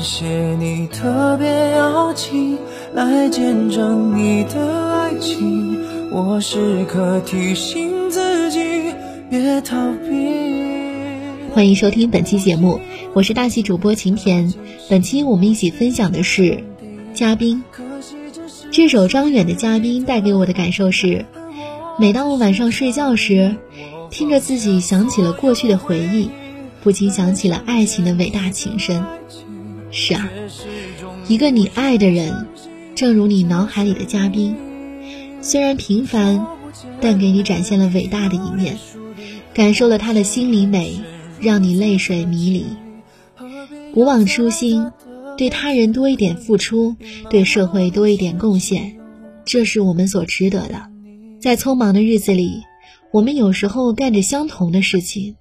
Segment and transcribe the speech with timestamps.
[0.00, 0.26] 谢
[0.56, 2.56] 你特别邀请
[2.94, 5.76] 来见证你的爱情，
[6.12, 8.60] 我时刻提醒自己
[9.28, 9.76] 别逃
[10.08, 11.48] 避。
[11.52, 12.80] 欢迎收听本期节目，
[13.12, 14.54] 我是大戏主播晴田。
[14.88, 16.42] 本期我们一起分享的是
[17.12, 17.64] 《嘉宾》
[18.70, 21.24] 这首张远的《嘉宾》，带给我的感受是：
[21.98, 23.56] 每当我晚上睡觉时，
[24.10, 26.30] 听着自己想起了过去的回忆，
[26.82, 29.04] 不禁想起了爱情的伟大情深。
[30.00, 30.30] 是啊，
[31.26, 32.46] 一个你爱的人，
[32.94, 34.54] 正如你脑海里的嘉宾，
[35.42, 36.46] 虽然平凡，
[37.00, 38.78] 但给你展现了伟大的一面，
[39.52, 41.00] 感受了他的心里美，
[41.40, 42.64] 让你泪水迷离。
[43.92, 44.88] 不忘初心，
[45.36, 46.94] 对他人多一点付出，
[47.28, 48.96] 对社会多一点贡献，
[49.44, 50.88] 这是我们所值得的。
[51.40, 52.62] 在匆忙的日子里，
[53.12, 55.34] 我们有时候干着相同的事情。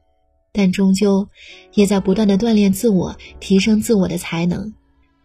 [0.58, 1.28] 但终究，
[1.76, 4.74] 也在不断的锻炼自我，提升自我的才能。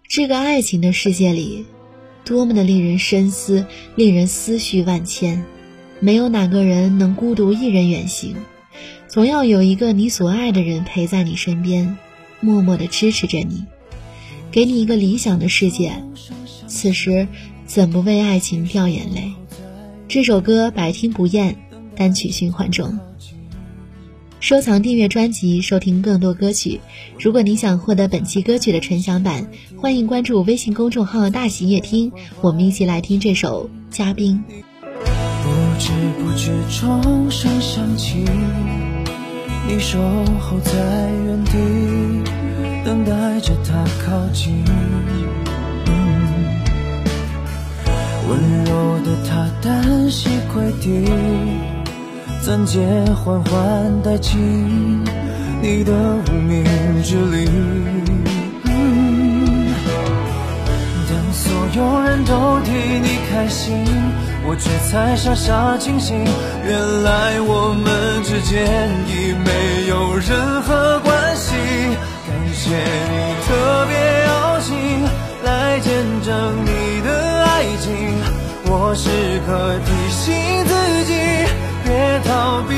[0.07, 1.65] 这个爱情的世界里，
[2.23, 3.65] 多么的令人深思，
[3.97, 5.43] 令人思绪万千。
[6.01, 8.37] 没有哪个人能孤独一人远行，
[9.09, 11.96] 总要有一个你所爱的人陪在你身边，
[12.41, 13.65] 默默的支持着你，
[14.51, 15.95] 给你一个理想的世界。
[16.67, 17.27] 此时，
[17.65, 19.33] 怎不为爱情掉眼泪？
[20.09, 21.57] 这首歌百听不厌，
[21.96, 22.99] 单曲循环中。
[24.43, 26.80] 收藏、订阅专辑，收听更多歌曲。
[27.16, 32.10] 如果你想获得本期歌曲的纯享版，欢迎关注微信公众号“大喜夜听”，
[32.43, 34.43] 我们一起来听这首《嘉宾》。
[35.45, 38.24] 不知不觉，钟声响起，
[39.68, 40.01] 你守
[40.40, 40.73] 候在
[41.24, 41.52] 原地，
[42.84, 44.65] 等待着他靠近。
[48.29, 51.71] 温柔的他单膝跪地。
[52.45, 52.80] 暂借
[53.15, 55.04] 缓缓戴进
[55.62, 55.93] 你的
[56.29, 56.65] 无名
[57.04, 57.49] 之力。
[61.09, 63.84] 当所有人都替你开心，
[64.44, 66.19] 我却才傻傻清醒。
[66.67, 71.55] 原来我们之间已没有任何关系。
[72.27, 73.94] 感谢你特别
[74.27, 74.75] 邀请
[75.44, 75.94] 来见
[76.25, 77.88] 证你的爱情，
[78.67, 79.09] 我时
[79.47, 80.34] 刻提醒
[80.67, 81.12] 自己。
[82.25, 82.75] 逃避，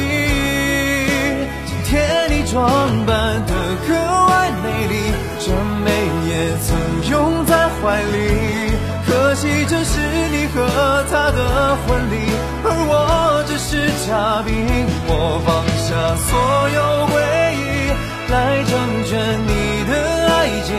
[1.67, 1.93] 今天
[2.31, 2.61] 你装
[3.07, 3.53] 扮得
[3.87, 3.95] 格
[4.29, 4.95] 外美丽，
[5.41, 5.53] 这
[5.85, 5.87] 美
[6.29, 6.69] 也曾
[7.11, 8.17] 拥在怀里。
[9.07, 9.99] 可惜这是
[10.31, 12.15] 你和他的婚礼，
[12.65, 14.53] 而我只是嘉宾。
[15.07, 15.49] 我放
[15.85, 16.29] 下所
[16.71, 17.13] 有回
[17.55, 17.63] 忆，
[18.33, 18.35] 来
[18.65, 18.71] 成
[19.05, 19.13] 全
[19.47, 19.93] 你的
[20.35, 20.73] 爱情，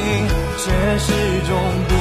[0.58, 0.64] 却
[1.00, 1.08] 始
[1.48, 1.50] 终
[1.88, 1.92] 不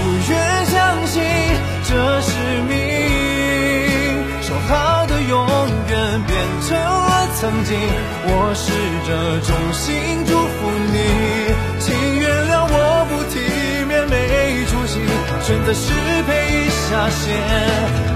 [7.45, 8.73] 曾经，我试
[9.07, 10.97] 着衷心祝福你，
[11.79, 14.99] 请原谅我不体面没出息，
[15.43, 18.14] 选择失陪一下线。